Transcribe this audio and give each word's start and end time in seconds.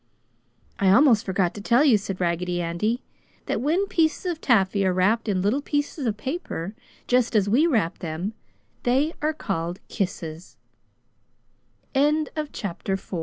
"I 0.79 0.89
almost 0.89 1.23
forgot 1.23 1.53
to 1.53 1.61
tell 1.61 1.85
you," 1.85 1.95
said 1.95 2.19
Raggedy 2.19 2.59
Andy, 2.59 3.03
"that 3.45 3.61
when 3.61 3.85
pieces 3.85 4.25
of 4.25 4.41
taffy 4.41 4.83
are 4.83 4.91
wrapped 4.91 5.29
in 5.29 5.43
little 5.43 5.61
pieces 5.61 6.07
of 6.07 6.17
paper, 6.17 6.73
just 7.05 7.35
as 7.35 7.47
we 7.47 7.67
wrapped 7.67 8.01
them, 8.01 8.33
they 8.81 9.13
are 9.21 9.31
ca 9.35 9.75